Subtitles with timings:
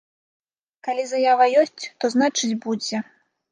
[0.87, 3.07] Калі заява ёсць, то значыць будзе.